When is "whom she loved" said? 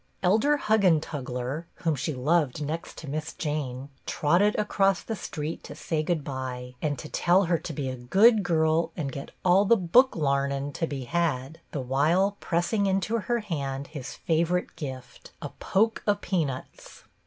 1.85-2.59